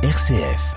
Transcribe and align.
RCF. 0.00 0.76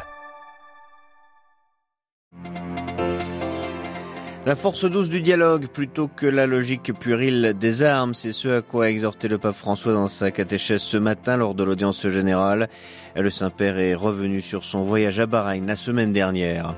La 4.48 4.56
force 4.56 4.86
douce 4.86 5.10
du 5.10 5.22
dialogue 5.22 5.68
plutôt 5.68 6.08
que 6.08 6.26
la 6.26 6.48
logique 6.48 6.92
puérile 7.00 7.54
des 7.56 7.84
armes, 7.84 8.16
c'est 8.16 8.32
ce 8.32 8.48
à 8.48 8.62
quoi 8.64 8.86
a 8.86 8.88
exhorté 8.90 9.28
le 9.28 9.38
pape 9.38 9.54
François 9.56 9.94
dans 9.94 10.08
sa 10.08 10.32
catéchèse 10.32 10.82
ce 10.82 10.98
matin 10.98 11.38
lors 11.38 11.54
de 11.54 11.64
l'audience 11.64 12.10
générale. 12.10 12.68
Le 13.16 13.30
Saint-Père 13.30 13.78
est 13.78 13.94
revenu 13.94 14.42
sur 14.42 14.64
son 14.64 14.82
voyage 14.82 15.20
à 15.20 15.28
Bahreïn 15.28 15.68
la 15.68 15.76
semaine 15.76 16.12
dernière. 16.12 16.74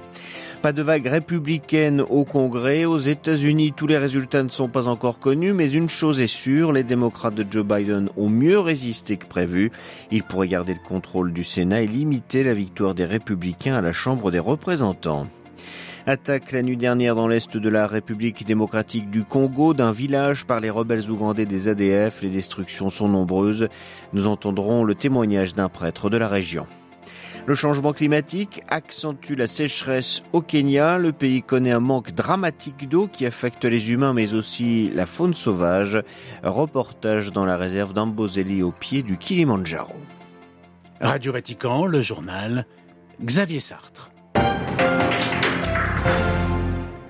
Pas 0.63 0.71
de 0.71 0.81
vague 0.81 1.07
républicaine 1.07 1.99
au 1.99 2.23
Congrès. 2.23 2.85
Aux 2.85 2.97
États-Unis, 2.97 3.73
tous 3.75 3.85
les 3.85 3.97
résultats 3.97 4.43
ne 4.43 4.47
sont 4.47 4.69
pas 4.69 4.87
encore 4.87 5.19
connus, 5.19 5.51
mais 5.51 5.69
une 5.69 5.89
chose 5.89 6.21
est 6.21 6.27
sûre, 6.27 6.71
les 6.71 6.85
démocrates 6.85 7.35
de 7.35 7.45
Joe 7.51 7.65
Biden 7.65 8.07
ont 8.15 8.29
mieux 8.29 8.57
résisté 8.59 9.17
que 9.17 9.25
prévu. 9.25 9.73
Ils 10.09 10.23
pourraient 10.23 10.47
garder 10.47 10.73
le 10.73 10.79
contrôle 10.79 11.33
du 11.33 11.43
Sénat 11.43 11.81
et 11.81 11.87
limiter 11.87 12.45
la 12.45 12.53
victoire 12.53 12.95
des 12.95 13.03
républicains 13.03 13.75
à 13.75 13.81
la 13.81 13.91
Chambre 13.91 14.31
des 14.31 14.39
représentants. 14.39 15.27
Attaque 16.07 16.53
la 16.53 16.61
nuit 16.61 16.77
dernière 16.77 17.15
dans 17.15 17.27
l'est 17.27 17.57
de 17.57 17.69
la 17.69 17.85
République 17.85 18.45
démocratique 18.45 19.11
du 19.11 19.25
Congo 19.25 19.73
d'un 19.73 19.91
village 19.91 20.45
par 20.45 20.61
les 20.61 20.69
rebelles 20.69 21.11
ougandais 21.11 21.45
des 21.45 21.67
ADF. 21.67 22.21
Les 22.21 22.29
destructions 22.29 22.89
sont 22.89 23.09
nombreuses. 23.09 23.67
Nous 24.13 24.27
entendrons 24.27 24.85
le 24.85 24.95
témoignage 24.95 25.55
d'un 25.55 25.67
prêtre 25.67 26.09
de 26.09 26.15
la 26.15 26.29
région. 26.29 26.65
Le 27.45 27.55
changement 27.55 27.91
climatique 27.91 28.63
accentue 28.69 29.35
la 29.35 29.47
sécheresse 29.47 30.23
au 30.31 30.41
Kenya. 30.41 30.97
Le 30.97 31.11
pays 31.11 31.43
connaît 31.43 31.71
un 31.71 31.81
manque 31.81 32.13
dramatique 32.13 32.87
d'eau 32.87 33.09
qui 33.09 33.25
affecte 33.25 33.65
les 33.65 33.91
humains 33.91 34.13
mais 34.13 34.33
aussi 34.33 34.89
la 34.95 35.05
faune 35.05 35.33
sauvage. 35.33 36.01
Reportage 36.41 37.33
dans 37.33 37.43
la 37.43 37.57
réserve 37.57 37.91
d'Amboseli 37.91 38.63
au 38.63 38.71
pied 38.71 39.03
du 39.03 39.17
Kilimandjaro. 39.17 39.95
Radio 41.01 41.33
Vatican, 41.33 41.85
le 41.85 42.01
journal 42.01 42.65
Xavier 43.21 43.59
Sartre. 43.59 44.12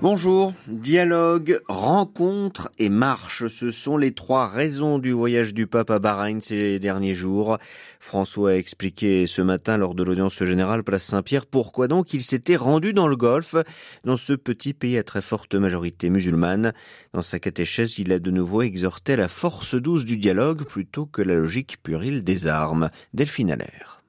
Bonjour, 0.04 0.52
dialogue, 0.66 1.62
rencontre 1.66 2.70
et 2.76 2.90
marche, 2.90 3.46
ce 3.46 3.70
sont 3.70 3.96
les 3.96 4.12
trois 4.12 4.48
raisons 4.48 4.98
du 4.98 5.12
voyage 5.12 5.54
du 5.54 5.66
pape 5.66 5.90
à 5.90 5.98
Bahreïn 5.98 6.42
ces 6.42 6.78
derniers 6.78 7.14
jours. 7.14 7.56
François 8.00 8.50
a 8.50 8.56
expliqué 8.56 9.26
ce 9.26 9.40
matin 9.40 9.78
lors 9.78 9.94
de 9.94 10.02
l'audience 10.02 10.44
générale 10.44 10.84
place 10.84 11.04
Saint-Pierre 11.04 11.46
pourquoi 11.46 11.88
donc 11.88 12.12
il 12.12 12.20
s'était 12.20 12.56
rendu 12.56 12.92
dans 12.92 13.08
le 13.08 13.16
Golfe, 13.16 13.56
dans 14.04 14.18
ce 14.18 14.34
petit 14.34 14.74
pays 14.74 14.98
à 14.98 15.04
très 15.04 15.22
forte 15.22 15.54
majorité 15.54 16.10
musulmane. 16.10 16.74
Dans 17.14 17.22
sa 17.22 17.38
catéchèse, 17.38 17.98
il 17.98 18.12
a 18.12 18.18
de 18.18 18.30
nouveau 18.30 18.60
exhorté 18.60 19.16
la 19.16 19.28
force 19.28 19.74
douce 19.74 20.04
du 20.04 20.18
dialogue 20.18 20.64
plutôt 20.64 21.06
que 21.06 21.22
la 21.22 21.36
logique 21.36 21.78
puérile 21.82 22.22
des 22.22 22.46
armes. 22.46 22.90
Delphine 23.14 23.52
Allaire. 23.52 24.03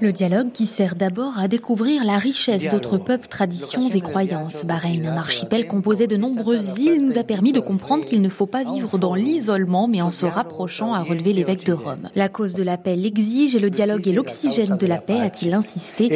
Le 0.00 0.10
dialogue 0.10 0.50
qui 0.52 0.66
sert 0.66 0.96
d'abord 0.96 1.38
à 1.38 1.46
découvrir 1.46 2.04
la 2.04 2.18
richesse 2.18 2.68
d'autres 2.68 2.98
peuples, 2.98 3.28
traditions 3.28 3.86
et 3.88 4.00
croyances. 4.00 4.64
Bahreïn, 4.64 5.06
un 5.06 5.16
archipel 5.16 5.68
composé 5.68 6.08
de 6.08 6.16
nombreuses 6.16 6.70
îles, 6.76 7.00
nous 7.04 7.18
a 7.18 7.22
permis 7.22 7.52
de 7.52 7.60
comprendre 7.60 8.04
qu'il 8.04 8.20
ne 8.20 8.28
faut 8.28 8.46
pas 8.46 8.64
vivre 8.64 8.98
dans 8.98 9.14
l'isolement, 9.14 9.86
mais 9.86 10.02
en 10.02 10.10
se 10.10 10.26
rapprochant, 10.26 10.92
à 10.92 11.02
relever 11.02 11.32
l'évêque 11.32 11.64
de 11.64 11.72
Rome. 11.72 12.08
La 12.16 12.28
cause 12.28 12.54
de 12.54 12.64
la 12.64 12.78
paix 12.78 12.96
l'exige 12.96 13.54
et 13.54 13.60
le 13.60 13.70
dialogue 13.70 14.08
est 14.08 14.12
l'oxygène 14.12 14.76
de 14.76 14.86
la 14.86 14.98
paix, 14.98 15.20
a-t-il 15.20 15.54
insisté. 15.54 16.08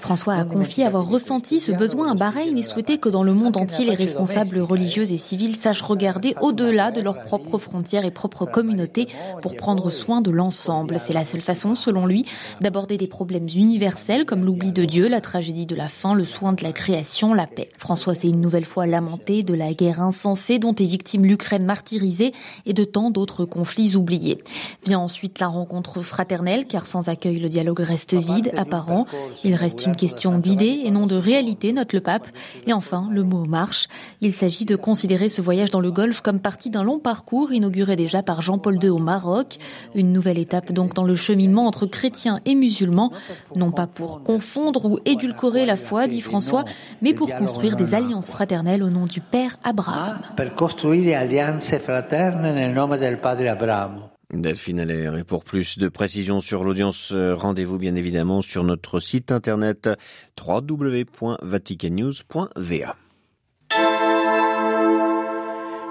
François 0.00 0.34
a 0.34 0.44
confié 0.44 0.84
avoir 0.84 1.08
ressenti 1.08 1.60
ce 1.60 1.70
besoin 1.70 2.10
à 2.10 2.14
Bahreïn 2.14 2.56
et 2.56 2.64
souhaité 2.64 2.98
que 2.98 3.08
dans 3.08 3.22
le 3.22 3.34
monde 3.34 3.56
entier, 3.56 3.84
les 3.84 3.94
responsables 3.94 4.58
religieux 4.58 5.10
et 5.12 5.18
civils 5.18 5.54
sachent 5.54 5.82
regarder 5.82 6.34
au-delà 6.40 6.90
de 6.90 7.00
leurs 7.00 7.22
propres 7.22 7.58
frontières 7.58 8.04
et 8.04 8.10
propres 8.10 8.46
communautés 8.46 8.95
pour 9.42 9.56
prendre 9.56 9.90
soin 9.90 10.20
de 10.20 10.30
l'ensemble. 10.30 10.98
C'est 11.04 11.12
la 11.12 11.24
seule 11.24 11.40
façon, 11.40 11.74
selon 11.74 12.06
lui, 12.06 12.24
d'aborder 12.60 12.96
des 12.96 13.06
problèmes 13.06 13.48
universels 13.54 14.24
comme 14.24 14.44
l'oubli 14.44 14.72
de 14.72 14.84
Dieu, 14.84 15.08
la 15.08 15.20
tragédie 15.20 15.66
de 15.66 15.74
la 15.74 15.88
faim, 15.88 16.14
le 16.14 16.24
soin 16.24 16.52
de 16.52 16.62
la 16.62 16.72
création, 16.72 17.32
la 17.32 17.46
paix. 17.46 17.68
François 17.78 18.14
s'est 18.14 18.28
une 18.28 18.40
nouvelle 18.40 18.64
fois 18.64 18.86
lamenté 18.86 19.42
de 19.42 19.54
la 19.54 19.74
guerre 19.74 20.00
insensée 20.00 20.58
dont 20.58 20.74
est 20.74 20.84
victime 20.84 21.24
l'Ukraine 21.24 21.64
martyrisée 21.64 22.32
et 22.64 22.72
de 22.72 22.84
tant 22.84 23.10
d'autres 23.10 23.44
conflits 23.44 23.96
oubliés. 23.96 24.38
Vient 24.84 24.98
ensuite 24.98 25.38
la 25.38 25.48
rencontre 25.48 26.02
fraternelle, 26.02 26.66
car 26.66 26.86
sans 26.86 27.08
accueil, 27.08 27.38
le 27.38 27.48
dialogue 27.48 27.80
reste 27.80 28.14
vide, 28.14 28.52
apparent. 28.56 29.06
Il 29.44 29.54
reste 29.54 29.86
une 29.86 29.96
question 29.96 30.38
d'idées 30.38 30.82
et 30.84 30.90
non 30.90 31.06
de 31.06 31.16
réalité, 31.16 31.72
note 31.72 31.92
le 31.92 32.00
pape. 32.00 32.28
Et 32.66 32.72
enfin, 32.72 33.08
le 33.10 33.22
mot 33.22 33.44
marche. 33.44 33.88
Il 34.20 34.32
s'agit 34.32 34.64
de 34.64 34.76
considérer 34.76 35.28
ce 35.28 35.42
voyage 35.42 35.70
dans 35.70 35.80
le 35.80 35.92
Golfe 35.92 36.20
comme 36.20 36.40
partie 36.40 36.70
d'un 36.70 36.82
long 36.82 36.98
parcours 36.98 37.52
inauguré 37.52 37.96
déjà 37.96 38.22
par 38.22 38.42
Jean-Paul 38.42 38.78
II 38.82 38.85
au 38.88 38.98
Maroc. 38.98 39.58
Une 39.94 40.12
nouvelle 40.12 40.38
étape 40.38 40.72
donc 40.72 40.94
dans 40.94 41.04
le 41.04 41.14
cheminement 41.14 41.66
entre 41.66 41.86
chrétiens 41.86 42.40
et 42.44 42.54
musulmans, 42.54 43.12
non 43.56 43.70
pas 43.70 43.86
pour 43.86 44.22
confondre 44.22 44.86
ou 44.86 44.98
édulcorer 45.04 45.66
la 45.66 45.76
foi, 45.76 46.06
dit 46.06 46.20
François, 46.20 46.64
mais 47.02 47.14
pour 47.14 47.34
construire 47.34 47.76
des 47.76 47.94
alliances 47.94 48.30
fraternelles 48.30 48.82
au 48.82 48.90
nom 48.90 49.06
du 49.06 49.20
Père 49.20 49.58
Abraham. 49.64 50.18
Delphine 54.32 54.80
Allaire. 54.80 55.16
Et 55.16 55.24
pour 55.24 55.44
plus 55.44 55.78
de 55.78 55.88
précisions 55.88 56.40
sur 56.40 56.64
l'audience, 56.64 57.12
rendez-vous 57.12 57.78
bien 57.78 57.94
évidemment 57.94 58.42
sur 58.42 58.64
notre 58.64 58.98
site 59.00 59.30
internet 59.30 59.88
www.vaticannews.va. 60.44 63.05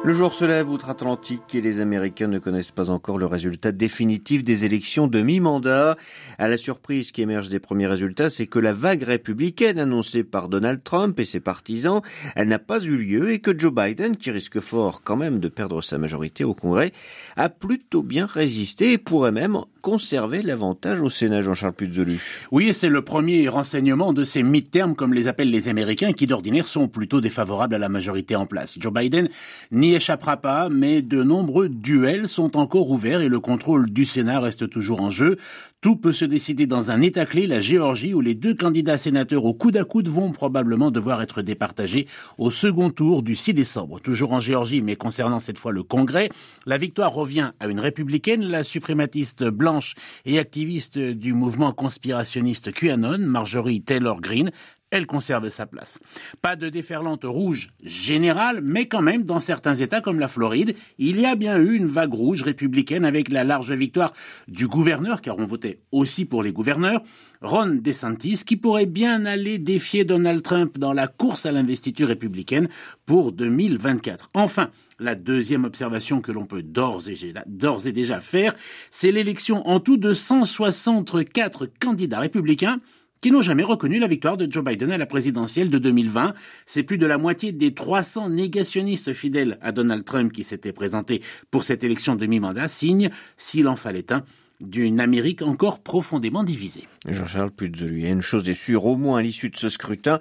Le 0.06 0.14
jour 0.14 0.36
se 0.36 0.46
lève 0.46 0.70
outre-Atlantique 0.70 1.56
et 1.56 1.62
les 1.62 1.80
Américains 1.80 2.28
ne 2.28 2.38
connaissent 2.38 2.70
pas 2.70 2.92
encore 2.92 3.18
le 3.18 3.26
résultat 3.26 3.72
définitif 3.72 4.44
des 4.44 4.64
élections 4.64 5.08
de 5.08 5.20
mi-mandat. 5.20 5.98
À 6.38 6.48
la 6.48 6.58
surprise 6.58 7.12
qui 7.12 7.24
émerge 7.24 7.50
des 7.50 7.58
premiers 7.58 7.88
résultats, 7.88 8.30
c'est 8.30 8.46
que 8.46 8.60
la 8.60 8.72
vague 8.72 9.02
républicaine 9.02 9.80
annoncée 9.80 10.24
par 10.24 10.48
Donald 10.48 10.84
Trump 10.84 11.20
et 11.20 11.26
ses 11.26 11.40
partisans, 11.40 12.02
elle 12.36 12.50
n'a 12.50 12.60
pas 12.60 12.84
eu 12.84 12.98
lieu 12.98 13.32
et 13.32 13.40
que 13.40 13.58
Joe 13.58 13.74
Biden, 13.74 14.16
qui 14.16 14.30
risque 14.30 14.60
fort 14.60 15.02
quand 15.04 15.18
même 15.18 15.40
de 15.40 15.48
perdre 15.48 15.82
sa 15.82 15.98
majorité 15.98 16.44
au 16.44 16.54
Congrès, 16.54 16.94
a 17.36 17.50
plutôt 17.50 18.04
bien 18.04 18.28
résisté 18.28 18.92
et 18.92 19.00
pourrait 19.00 19.32
même 19.32 19.58
conserver 19.82 20.44
l'avantage 20.44 21.02
au 21.02 21.10
Sénat, 21.10 21.42
Jean-Charles 21.42 21.74
Puzolu. 21.74 22.20
Oui, 22.52 22.74
c'est 22.74 22.90
le 22.90 23.04
premier 23.04 23.48
renseignement 23.50 24.14
de 24.14 24.24
ces 24.24 24.44
mi-termes, 24.44 24.96
comme 24.96 25.14
les 25.14 25.28
appellent 25.28 25.52
les 25.52 25.68
Américains, 25.68 26.14
qui 26.14 26.28
d'ordinaire 26.28 26.68
sont 26.68 26.88
plutôt 26.88 27.22
défavorables 27.22 27.76
à 27.76 27.80
la 27.80 27.90
majorité 27.90 28.36
en 28.36 28.46
place. 28.46 28.78
Joe 28.80 28.94
Biden 28.94 29.30
n'y 29.72 29.95
échappera 29.96 30.38
pas, 30.38 30.70
mais 30.70 31.02
de 31.02 31.24
nombreux 31.24 31.70
duels 31.70 32.28
sont 32.28 32.58
encore 32.58 32.90
ouverts 32.90 33.22
et 33.22 33.30
le 33.30 33.40
contrôle 33.40 33.90
du 33.90 34.06
Sénat 34.06 34.40
reste 34.40 34.70
toujours 34.70 35.02
en 35.02 35.10
jeu. 35.10 35.38
Tout 35.82 35.96
peut 35.96 36.14
se 36.14 36.26
décider 36.26 36.66
dans 36.66 36.92
un 36.92 37.02
État 37.02 37.26
clé, 37.26 37.48
la 37.48 37.60
Géorgie, 37.60 38.14
où 38.14 38.22
les 38.22 38.36
deux 38.36 38.56
candidats 38.56 38.98
sénateurs 38.98 39.46
au 39.46 39.54
coude 39.54 39.78
à 39.78 39.84
coude 39.84 40.10
vont 40.10 40.32
probablement 40.32 40.92
devoir 40.92 41.22
être 41.22 41.42
départagés 41.42 42.08
au 42.38 42.52
second 42.52 42.90
tour 42.90 43.24
du 43.24 43.36
6 43.36 43.54
décembre. 43.54 44.00
Toujours 44.00 44.34
en 44.34 44.40
Géorgie, 44.40 44.82
mais 44.82 44.96
concernant 44.96 45.40
cette 45.40 45.60
fois 45.60 45.72
le 45.72 45.84
Congrès, 45.84 46.30
la 46.66 46.78
victoire 46.78 47.14
revient 47.14 47.52
à 47.60 47.68
une 47.68 47.80
républicaine, 47.80 48.44
la 48.46 48.64
suprématiste 48.64 49.44
blanche 49.44 49.94
et 50.26 50.40
activiste 50.40 50.98
du 50.98 51.34
mouvement 51.34 51.72
conspirationniste 51.72 52.74
QAnon, 52.74 53.20
Marjorie 53.20 53.82
Taylor 53.82 54.22
Greene, 54.22 54.52
elle 54.92 55.08
conserve 55.08 55.50
sa 55.50 55.66
place. 55.66 56.00
Pas 56.42 56.56
de 56.56 56.70
déferlante 56.70 57.24
rouge 57.26 57.72
générale, 57.84 58.62
mais 58.64 58.88
quand 58.88 59.02
même, 59.02 59.24
dans 59.24 59.40
certains 59.40 59.76
États 59.76 60.02
comme 60.02 60.20
la 60.20 60.28
Floride, 60.28 60.76
il 60.98 61.20
y 61.20 61.26
a 61.26 61.36
bien 61.36 61.60
eu 61.60 61.74
une 61.74 61.86
vague 61.86 62.14
rouge 62.14 62.44
républicaine 62.44 63.06
avec 63.06 63.30
la 63.30 63.44
large 63.44 63.72
victoire 63.72 64.14
du 64.48 64.68
gouverneur, 64.68 65.22
car 65.22 65.38
on 65.40 65.46
votait 65.46 65.82
aussi 65.92 66.26
pour 66.26 66.44
les 66.44 66.54
gouverneurs, 66.54 67.02
Ron 67.42 67.80
DeSantis, 67.82 68.44
qui 68.46 68.58
pourrait 68.58 68.86
bien 68.86 69.26
aller 69.26 69.58
défier 69.58 70.06
Donald 70.06 70.42
Trump 70.42 70.78
dans 70.78 70.94
la 70.94 71.08
course 71.08 71.46
à 71.46 71.52
l'investiture 71.52 72.08
républicaine 72.08 72.70
pour 73.06 73.32
2024. 73.32 74.30
Enfin, 74.34 74.70
la 75.00 75.16
deuxième 75.16 75.66
observation 75.66 76.22
que 76.22 76.32
l'on 76.32 76.46
peut 76.46 76.64
d'ores 76.64 77.10
et, 77.10 77.92
déjà 77.92 78.20
faire, 78.20 78.56
c'est 78.92 79.12
l'élection 79.12 79.68
en 79.68 79.80
tout 79.80 79.98
de 79.98 80.14
164 80.14 81.68
candidats 81.80 82.20
républicains 82.20 82.80
qui 83.26 83.32
n'ont 83.32 83.42
jamais 83.42 83.64
reconnu 83.64 83.98
la 83.98 84.06
victoire 84.06 84.38
de 84.38 84.46
Joe 84.48 84.64
Biden 84.64 84.92
à 84.92 84.98
la 84.98 85.08
présidentielle 85.08 85.72
de 85.72 85.80
2020. 85.80 86.36
C'est 86.68 86.84
plus 86.84 87.00
de 87.00 87.08
la 87.08 87.18
moitié 87.18 87.52
des 87.52 87.74
300 87.74 88.30
négationnistes 88.30 89.14
fidèles 89.14 89.58
à 89.64 89.72
Donald 89.72 90.06
Trump 90.06 90.32
qui 90.32 90.44
s'étaient 90.44 90.72
présentés 90.72 91.24
pour 91.50 91.64
cette 91.64 91.84
élection 91.84 92.16
de 92.16 92.28
mi-mandat, 92.28 92.68
signe, 92.68 93.10
s'il 93.36 93.68
en 93.68 93.78
fallait 93.78 94.14
un, 94.14 94.22
d'une 94.62 95.00
Amérique 95.00 95.42
encore 95.42 95.80
profondément 95.80 96.44
divisée. 96.44 96.84
Jean-Charles 97.08 97.52
a 97.62 98.10
une 98.10 98.22
chose 98.22 98.48
est 98.50 98.54
sûre, 98.54 98.86
au 98.86 98.98
moins 98.98 99.20
à 99.20 99.22
l'issue 99.22 99.50
de 99.50 99.58
ce 99.58 99.70
scrutin, 99.70 100.20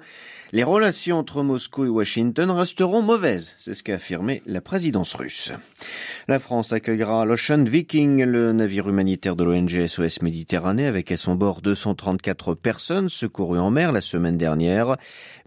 les 0.51 0.63
relations 0.63 1.17
entre 1.17 1.41
Moscou 1.41 1.85
et 1.85 1.89
Washington 1.89 2.51
resteront 2.51 3.01
mauvaises. 3.01 3.55
C'est 3.57 3.73
ce 3.73 3.83
qu'a 3.83 3.95
affirmé 3.95 4.43
la 4.45 4.61
présidence 4.61 5.13
russe. 5.15 5.51
La 6.27 6.39
France 6.39 6.71
accueillera 6.71 7.25
l'Ocean 7.25 7.63
Viking, 7.63 8.23
le 8.23 8.53
navire 8.53 8.87
humanitaire 8.87 9.35
de 9.35 9.43
l'ONG 9.43 9.87
SOS 9.87 10.21
Méditerranée, 10.21 10.85
avec 10.85 11.11
à 11.11 11.17
son 11.17 11.35
bord 11.35 11.61
234 11.61 12.53
personnes 12.53 13.09
secourues 13.09 13.59
en 13.59 13.71
mer 13.71 13.91
la 13.91 14.01
semaine 14.01 14.37
dernière. 14.37 14.97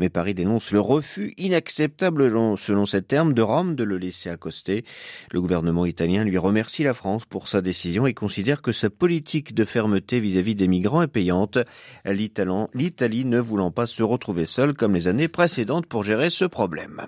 Mais 0.00 0.08
Paris 0.08 0.34
dénonce 0.34 0.73
le 0.73 0.81
refus 0.81 1.32
inacceptable, 1.38 2.29
selon 2.58 2.84
ces 2.84 3.02
termes, 3.02 3.34
de 3.34 3.43
Rome 3.43 3.76
de 3.76 3.84
le 3.84 3.99
laisser 3.99 4.31
accoster. 4.31 4.84
Le 5.31 5.41
gouvernement 5.41 5.87
italien 5.87 6.25
lui 6.25 6.38
remercie 6.38 6.82
la 6.82 6.93
France 6.93 7.25
pour 7.25 7.46
sa 7.46 7.62
décision 7.62 8.06
et 8.06 8.14
considère 8.14 8.62
que 8.62 8.73
sa 8.73 8.91
politique 8.91 9.55
de 9.55 9.64
fermeté 9.64 10.19
vis-à-vis 10.19 10.56
des 10.56 10.69
migrants 10.69 11.02
est 11.02 11.06
L'Italie 12.04 13.25
ne 13.25 13.38
voulant 13.38 13.70
pas 13.70 13.86
se 13.86 14.02
retrouver 14.02 14.46
seule 14.46 14.75
comme 14.75 14.94
les 14.94 15.08
années 15.08 15.28
précédentes 15.28 15.86
pour 15.86 16.04
gérer 16.04 16.30
ce 16.30 16.44
problème. 16.44 17.06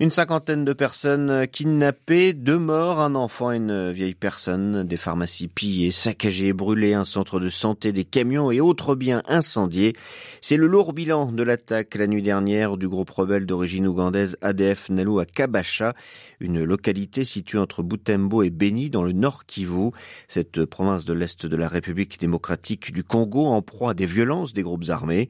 Une 0.00 0.10
cinquantaine 0.10 0.64
de 0.64 0.72
personnes 0.72 1.46
kidnappées, 1.48 2.32
deux 2.32 2.58
morts, 2.58 3.00
un 3.00 3.14
enfant 3.14 3.52
et 3.52 3.56
une 3.56 3.90
vieille 3.90 4.14
personne, 4.14 4.84
des 4.84 4.96
pharmacies 4.96 5.48
pillées, 5.48 5.90
saccagées, 5.90 6.52
brûlées, 6.52 6.94
un 6.94 7.04
centre 7.04 7.40
de 7.40 7.48
santé, 7.48 7.92
des 7.92 8.04
camions 8.04 8.50
et 8.50 8.60
autres 8.60 8.94
biens 8.94 9.22
incendiés. 9.26 9.94
C'est 10.40 10.56
le 10.56 10.66
lourd 10.66 10.92
bilan 10.92 11.32
de 11.32 11.42
l'attaque 11.42 11.96
la 11.96 12.06
nuit 12.06 12.22
dernière 12.22 12.76
du 12.76 12.88
groupe 12.88 13.10
rebelle 13.10 13.46
d'origine 13.46 13.86
ougandaise 13.86 14.36
ADF 14.40 14.88
Nalu 14.90 15.20
à 15.20 15.24
Kabasha, 15.24 15.94
une 16.40 16.62
localité 16.62 17.24
située 17.24 17.58
entre 17.58 17.82
Butembo 17.82 18.42
et 18.42 18.50
Beni 18.50 18.90
dans 18.90 19.02
le 19.02 19.12
nord 19.12 19.46
Kivu. 19.46 19.90
Cette 20.28 20.64
province 20.64 21.04
de 21.04 21.12
l'Est 21.12 21.46
de 21.46 21.56
la 21.56 21.68
République 21.68 22.20
démocratique 22.20 22.92
du 22.92 23.02
Congo 23.02 23.46
en 23.46 23.62
proie 23.62 23.90
à 23.90 23.94
des 23.94 24.06
violences 24.06 24.52
des 24.52 24.62
groupes 24.62 24.88
armés. 24.88 25.28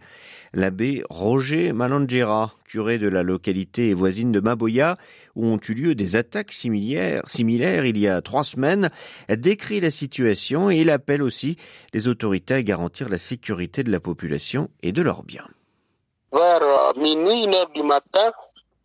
L'abbé 0.53 1.03
Roger 1.09 1.73
Malangera, 1.73 2.58
curé 2.69 2.99
de 2.99 3.09
la 3.09 3.23
localité 3.23 3.95
voisine 3.95 4.31
de 4.31 4.41
Maboya, 4.41 4.99
où 5.35 5.47
ont 5.47 5.59
eu 5.69 5.73
lieu 5.73 5.95
des 5.95 6.17
attaques 6.17 6.53
similaires, 6.53 7.25
il 7.87 7.99
y 7.99 8.07
a 8.07 8.21
trois 8.21 8.45
semaines, 8.45 8.91
décrit 9.29 9.81
la 9.81 9.91
situation 9.91 10.71
et 10.71 10.77
il 10.83 10.91
appelle 10.91 11.23
aussi 11.23 11.57
les 11.95 12.09
autorités 12.09 12.55
à 12.55 12.63
garantir 12.63 13.09
la 13.09 13.19
sécurité 13.19 13.83
de 13.83 13.91
la 13.91 14.01
population 14.01 14.69
et 14.83 14.93
de 14.93 15.01
leurs 15.01 15.23
biens. 15.23 15.49
Vers 16.31 16.63
euh, 16.63 16.93
minuit, 17.01 17.45
une 17.45 17.55
heure 17.55 17.71
du 17.71 17.83
matin, 17.83 18.33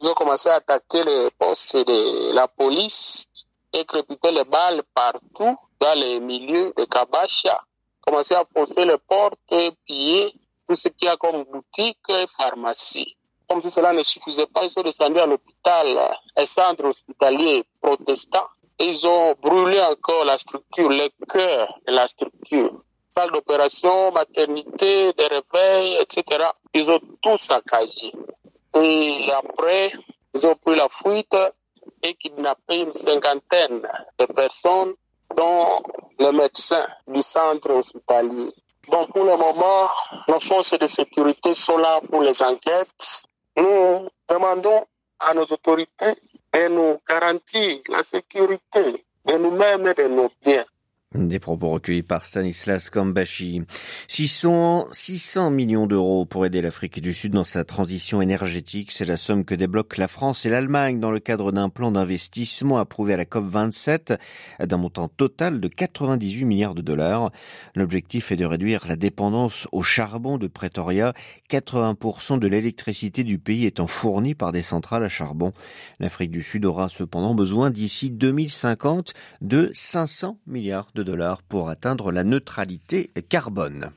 ils 0.02 0.08
ont 0.08 0.14
commencé 0.14 0.48
à 0.48 0.56
attaquer 0.56 1.04
les 1.04 1.30
postes 1.38 1.76
de 1.76 2.34
la 2.34 2.48
police 2.48 3.28
et 3.74 3.84
crépiter 3.84 4.32
les 4.32 4.46
balles 4.46 4.82
partout 4.96 5.58
dans 5.82 6.00
les 6.00 6.22
milieux 6.22 6.74
de 6.78 6.86
Kabacha, 6.86 7.62
commencé 8.00 8.34
à 8.34 8.46
foncer 8.56 8.86
les 8.86 8.98
portes, 8.98 9.40
piller 9.86 10.34
tout 10.70 10.78
ce 10.78 10.88
qu'il 10.88 11.08
y 11.08 11.12
a 11.12 11.18
comme 11.18 11.44
boutique 11.44 11.98
et 12.10 12.26
pharmacie. 12.28 13.18
Comme 13.48 13.62
si 13.62 13.70
cela 13.70 13.94
ne 13.94 14.04
suffisait 14.04 14.48
pas, 14.48 14.64
ils 14.64 14.70
sont 14.70 14.82
descendus 14.82 15.20
à 15.20 15.26
l'hôpital, 15.26 16.18
un 16.36 16.46
centre 16.46 16.86
hospitalier 16.86 17.64
protestant. 17.82 18.48
Ils 18.80 19.06
ont 19.06 19.36
brûlé 19.42 19.80
encore 19.82 20.26
la 20.26 20.38
structure, 20.38 20.90
le 20.90 21.10
cœur 21.32 21.80
de 21.88 21.94
la 21.94 22.08
structure. 22.08 22.82
Salle 23.10 23.32
d'opération, 23.32 24.12
maternité, 24.12 25.14
des 25.14 25.28
réveils, 25.28 25.98
etc. 26.02 26.46
Ils 26.74 26.90
ont 26.90 27.00
tout 27.22 27.38
saccagé. 27.38 28.12
Et 28.76 29.32
après, 29.32 29.92
ils 30.34 30.48
ont 30.48 30.56
pris 30.56 30.76
la 30.76 30.90
fuite 30.90 31.36
et 32.02 32.16
kidnappé 32.16 32.82
une 32.82 32.94
cinquantaine 32.94 33.88
de 34.18 34.26
personnes, 34.26 34.94
dont 35.36 35.84
les 36.20 36.32
médecins 36.32 36.88
du 37.08 37.22
centre 37.22 37.72
hospitalier. 37.72 38.52
Donc 38.90 39.12
pour 39.14 39.24
le 39.24 39.38
moment, 39.38 39.90
nos 40.28 40.40
forces 40.40 40.78
de 40.78 40.88
sécurité 40.88 41.54
sont 41.54 41.78
là 41.78 42.02
pour 42.12 42.22
les 42.22 42.42
enquêtes. 42.44 43.24
Nous 43.56 44.10
demandons 44.30 44.86
à 45.20 45.34
nos 45.34 45.44
autorités 45.44 46.16
de 46.54 46.68
nous 46.70 47.00
garantir 47.08 47.82
la 47.88 48.04
sécurité 48.04 49.06
de 49.26 49.38
nous-mêmes 49.38 49.88
et 49.88 49.94
de 49.94 50.08
nos 50.08 50.30
biens. 50.44 50.66
Des 51.16 51.38
propos 51.38 51.70
recueillis 51.70 52.02
par 52.02 52.26
Stanislas 52.26 52.90
Kambashi. 52.90 53.62
600, 54.08 54.88
600 54.92 55.52
millions 55.52 55.86
d'euros 55.86 56.26
pour 56.26 56.44
aider 56.44 56.60
l'Afrique 56.60 57.00
du 57.02 57.14
Sud 57.14 57.34
dans 57.34 57.44
sa 57.44 57.64
transition 57.64 58.20
énergétique. 58.20 58.92
C'est 58.92 59.06
la 59.06 59.18
somme 59.18 59.46
que 59.46 59.54
débloquent 59.54 60.00
la 60.00 60.08
France 60.08 60.48
et 60.48 60.50
l'Allemagne 60.50 61.00
dans 61.00 61.12
le 61.12 61.20
cadre 61.20 61.52
d'un 61.52 61.70
plan 61.70 61.92
d'investissement 61.92 62.80
approuvé 62.80 63.14
à 63.14 63.18
la 63.18 63.26
COP27 63.26 64.18
d'un 64.66 64.78
montant 64.78 65.08
total 65.08 65.60
de 65.60 65.68
98 65.68 66.46
milliards 66.46 66.74
de 66.74 66.82
dollars. 66.82 67.32
L'objectif 67.76 68.32
est 68.32 68.36
de 68.36 68.46
réduire 68.46 68.88
la 68.88 68.96
dépendance 68.96 69.68
au 69.72 69.84
charbon 69.84 70.40
de 70.40 70.48
Pretoria. 70.48 71.14
80% 71.52 72.40
de 72.40 72.48
l'électricité 72.48 73.24
du 73.24 73.38
pays 73.38 73.68
étant 73.68 73.86
fournie 73.86 74.34
par 74.34 74.52
des 74.52 74.64
centrales 74.64 75.04
à 75.04 75.10
charbon. 75.10 75.54
L'Afrique 76.00 76.32
du 76.32 76.42
Sud 76.42 76.66
aura 76.66 76.90
cependant 76.90 77.36
besoin 77.36 77.70
d'ici 77.70 78.10
2050 78.10 79.14
de 79.42 79.70
500 79.76 80.40
milliards 80.48 80.90
de 80.96 81.03
dollars 81.04 81.42
pour 81.44 81.70
atteindre 81.70 82.12
la 82.12 82.24
neutralité 82.24 83.12
carbone. 83.30 83.92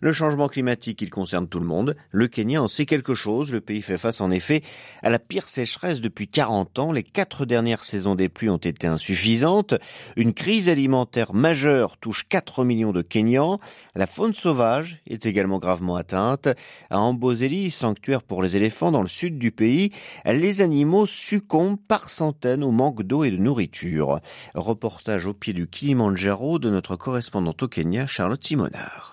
Le 0.00 0.12
changement 0.12 0.48
climatique, 0.48 1.02
il 1.02 1.10
concerne 1.10 1.48
tout 1.48 1.60
le 1.60 1.66
monde. 1.66 1.96
Le 2.10 2.28
Kenya 2.28 2.62
en 2.62 2.68
sait 2.68 2.86
quelque 2.86 3.14
chose. 3.14 3.52
Le 3.52 3.60
pays 3.60 3.82
fait 3.82 3.98
face 3.98 4.20
en 4.20 4.30
effet 4.30 4.62
à 5.02 5.10
la 5.10 5.18
pire 5.18 5.48
sécheresse 5.48 6.00
depuis 6.00 6.28
40 6.28 6.78
ans. 6.78 6.92
Les 6.92 7.02
quatre 7.02 7.44
dernières 7.44 7.84
saisons 7.84 8.14
des 8.14 8.28
pluies 8.28 8.50
ont 8.50 8.56
été 8.56 8.86
insuffisantes. 8.86 9.74
Une 10.16 10.34
crise 10.34 10.68
alimentaire 10.68 11.34
majeure 11.34 11.98
touche 11.98 12.26
4 12.28 12.64
millions 12.64 12.92
de 12.92 13.02
Kenyans. 13.02 13.60
La 13.94 14.06
faune 14.06 14.34
sauvage 14.34 15.02
est 15.06 15.26
également 15.26 15.58
gravement 15.58 15.96
atteinte. 15.96 16.48
À 16.90 17.00
Amboseli, 17.00 17.70
sanctuaire 17.70 18.22
pour 18.22 18.42
les 18.42 18.56
éléphants 18.56 18.92
dans 18.92 19.02
le 19.02 19.08
sud 19.08 19.38
du 19.38 19.50
pays, 19.50 19.90
les 20.24 20.60
animaux 20.60 21.06
succombent 21.06 21.78
par 21.88 22.10
centaines 22.10 22.64
au 22.64 22.70
manque 22.70 23.02
d'eau 23.02 23.24
et 23.24 23.30
de 23.30 23.36
nourriture. 23.36 24.20
Reportage 24.54 25.26
au 25.26 25.34
pied 25.34 25.52
du 25.52 25.66
Kilimanjaro 25.66 26.58
de 26.58 26.70
notre 26.70 26.96
correspondante 26.96 27.62
au 27.62 27.68
Kenya, 27.68 28.06
Charlotte 28.06 28.44
Simonard. 28.44 29.11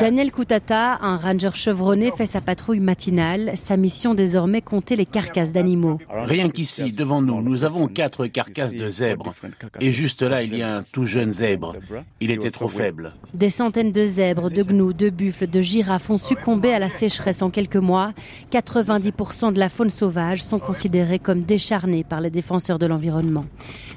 Daniel 0.00 0.32
Koutata, 0.32 0.98
un 1.02 1.18
ranger 1.18 1.50
chevronné, 1.54 2.10
fait 2.16 2.24
sa 2.24 2.40
patrouille 2.40 2.80
matinale. 2.80 3.52
Sa 3.56 3.76
mission 3.76 4.14
désormais 4.14 4.62
compter 4.62 4.96
les 4.96 5.04
carcasses 5.04 5.52
d'animaux. 5.52 5.98
Rien 6.08 6.48
qu'ici, 6.48 6.92
devant 6.92 7.20
nous, 7.20 7.42
nous 7.42 7.64
avons 7.64 7.88
quatre 7.88 8.26
carcasses 8.26 8.74
de 8.74 8.88
zèbres. 8.88 9.34
Et 9.80 9.92
juste 9.92 10.22
là, 10.22 10.42
il 10.42 10.56
y 10.56 10.62
a 10.62 10.78
un 10.78 10.82
tout 10.82 11.04
jeune 11.04 11.30
zèbre. 11.30 11.76
Il 12.20 12.30
était 12.30 12.50
trop 12.50 12.68
faible. 12.68 13.12
Des 13.34 13.50
centaines 13.50 13.92
de 13.92 14.04
zèbres, 14.04 14.50
de 14.50 14.62
gnous, 14.62 14.94
de 14.94 15.10
buffles, 15.10 15.46
de 15.46 15.60
girafes 15.60 16.08
ont 16.08 16.18
succombé 16.18 16.72
à 16.72 16.78
la 16.78 16.88
sécheresse 16.88 17.42
en 17.42 17.50
quelques 17.50 17.76
mois. 17.76 18.12
90% 18.50 19.52
de 19.52 19.58
la 19.58 19.68
faune 19.68 19.90
sauvage 19.90 20.42
sont 20.42 20.58
considérés 20.58 21.18
comme 21.18 21.42
décharnés 21.42 22.04
par 22.04 22.22
les 22.22 22.30
défenseurs 22.30 22.78
de 22.78 22.86
l'environnement. 22.86 23.44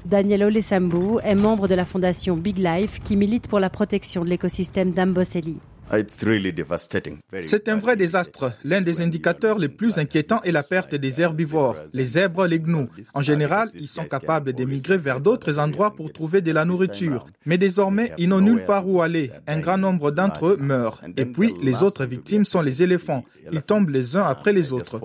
Daniel 0.06 0.44
Olesambu 0.44 1.20
est 1.24 1.34
membre 1.34 1.68
de 1.68 1.74
la 1.74 1.84
fondation 1.84 2.38
Big 2.38 2.60
Life 2.60 3.00
qui 3.04 3.16
milite 3.16 3.48
pour 3.48 3.60
la 3.60 3.72
protection 3.72 4.24
de 4.24 4.30
l'écosystème 4.30 4.92
d'Amboseli. 4.92 5.58
C'est 7.42 7.70
un 7.70 7.78
vrai 7.78 7.96
désastre. 7.96 8.54
L'un 8.64 8.82
des 8.82 9.02
indicateurs 9.02 9.58
les 9.58 9.68
plus 9.68 9.98
inquiétants 9.98 10.42
est 10.44 10.52
la 10.52 10.64
perte 10.64 10.96
des 10.96 11.22
herbivores, 11.22 11.78
les 11.94 12.06
zèbres, 12.06 12.46
les 12.46 12.60
gnous. 12.60 12.88
En 13.14 13.22
général, 13.22 13.70
ils 13.74 13.88
sont 13.88 14.06
capables 14.06 14.54
d'émigrer 14.54 14.98
vers 14.98 15.20
d'autres 15.20 15.60
endroits 15.60 15.96
pour 15.96 16.12
trouver 16.12 16.42
de 16.42 16.52
la 16.52 16.66
nourriture. 16.66 17.26
Mais 17.46 17.58
désormais, 17.58 18.14
ils 18.18 18.30
n'ont 18.30 18.42
nulle 18.42 18.66
part 18.66 18.88
où 18.88 19.02
aller. 19.02 19.32
Un 19.48 19.60
grand 19.60 19.78
nombre 19.78 20.12
d'entre 20.12 20.48
eux 20.48 20.58
meurent. 20.60 21.02
Et 21.18 21.26
puis, 21.26 21.54
les 21.62 21.84
autres 21.84 22.06
victimes 22.06 22.46
sont 22.46 22.62
les 22.62 22.84
éléphants. 22.84 23.24
Ils 23.52 23.64
tombent 23.64 23.90
les 23.90 24.18
uns 24.18 24.24
après 24.24 24.54
les 24.54 24.74
autres. 24.74 25.00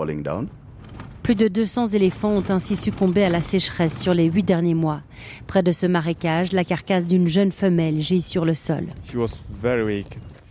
Plus 1.30 1.37
de 1.37 1.46
200 1.46 1.87
éléphants 1.87 2.32
ont 2.32 2.50
ainsi 2.50 2.75
succombé 2.75 3.22
à 3.22 3.28
la 3.28 3.40
sécheresse 3.40 4.02
sur 4.02 4.14
les 4.14 4.25
huit 4.25 4.42
derniers 4.42 4.75
mois. 4.75 5.00
Près 5.46 5.62
de 5.62 5.70
ce 5.70 5.87
marécage, 5.87 6.50
la 6.50 6.64
carcasse 6.64 7.06
d'une 7.06 7.28
jeune 7.28 7.52
femelle 7.52 8.00
gît 8.00 8.20
sur 8.20 8.44
le 8.44 8.54
sol. 8.54 8.88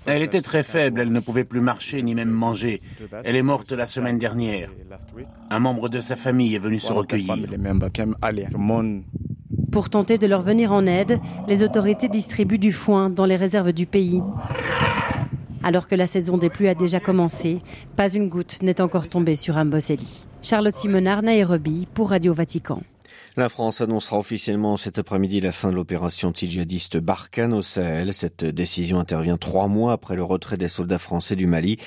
Elle 0.05 0.21
était 0.21 0.39
très 0.41 0.63
faible, 0.63 1.01
elle 1.01 1.11
ne 1.11 1.19
pouvait 1.19 1.43
plus 1.43 1.59
marcher 1.59 2.01
ni 2.01 2.15
même 2.15 2.29
manger. 2.29 2.81
Elle 3.25 3.35
est 3.35 3.41
morte 3.41 3.73
la 3.73 3.85
semaine 3.87 4.19
dernière. 4.19 4.69
Un 5.49 5.59
membre 5.59 5.89
de 5.89 5.99
sa 5.99 6.15
famille 6.15 6.55
est 6.55 6.59
venu 6.59 6.79
se 6.79 6.93
recueillir. 6.93 7.35
Pour 9.73 9.89
tenter 9.89 10.17
de 10.17 10.27
leur 10.27 10.43
venir 10.43 10.71
en 10.71 10.85
aide, 10.85 11.19
les 11.49 11.61
autorités 11.61 12.07
distribuent 12.07 12.57
du 12.57 12.71
foin 12.71 13.09
dans 13.09 13.25
les 13.25 13.35
réserves 13.35 13.73
du 13.73 13.85
pays. 13.85 14.21
Alors 15.61 15.89
que 15.89 15.95
la 15.95 16.07
saison 16.07 16.37
des 16.37 16.49
pluies 16.49 16.69
a 16.69 16.73
déjà 16.73 17.01
commencé, 17.01 17.59
pas 17.97 18.07
une 18.13 18.29
goutte 18.29 18.61
n'est 18.61 18.79
encore 18.79 19.09
tombée 19.09 19.35
sur 19.35 19.57
Amboseli. 19.57 20.25
Charlotte 20.41 20.75
Simonard, 20.75 21.21
Nairobi, 21.21 21.85
pour 21.93 22.11
Radio 22.11 22.33
Vatican. 22.33 22.81
La 23.35 23.49
France 23.49 23.81
annoncera 23.81 24.17
officiellement 24.17 24.77
cet 24.77 24.97
après-midi 24.97 25.41
la 25.41 25.51
fin 25.51 25.69
de 25.69 25.75
l'opération 25.75 26.29
anti-djihadiste 26.29 26.97
Barkhane 26.97 27.53
au 27.53 27.61
Sahel. 27.61 28.13
Cette 28.13 28.43
décision 28.43 28.99
intervient 28.99 29.37
trois 29.37 29.67
mois 29.67 29.93
après 29.93 30.15
le 30.15 30.23
retrait 30.23 30.57
des 30.57 30.67
soldats 30.67 30.97
français 30.97 31.35
du 31.35 31.45
Mali. 31.45 31.77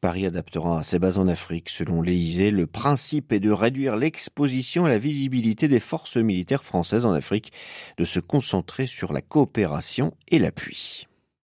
Paris 0.00 0.26
adaptera 0.26 0.82
ses 0.82 0.98
bases 0.98 1.18
en 1.18 1.28
Afrique. 1.28 1.70
Selon 1.70 2.02
l'Élysée, 2.02 2.50
le 2.50 2.66
principe 2.66 3.32
est 3.32 3.40
de 3.40 3.50
réduire 3.50 3.96
l'exposition 3.96 4.86
et 4.86 4.90
la 4.90 4.98
visibilité 4.98 5.68
des 5.68 5.80
forces 5.80 6.16
militaires 6.16 6.64
françaises 6.64 7.04
en 7.04 7.12
Afrique, 7.12 7.52
de 7.96 8.04
se 8.04 8.20
concentrer 8.20 8.86
sur 8.86 9.12
la 9.12 9.20
coopération 9.20 10.14
et 10.28 10.38
l'appui. 10.38 11.07